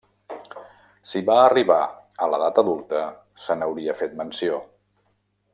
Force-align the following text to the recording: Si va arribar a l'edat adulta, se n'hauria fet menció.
Si 1.09 1.21
va 1.27 1.35
arribar 1.41 1.77
a 2.27 2.31
l'edat 2.33 2.63
adulta, 2.63 3.05
se 3.45 3.61
n'hauria 3.61 3.99
fet 4.03 4.21
menció. 4.23 4.59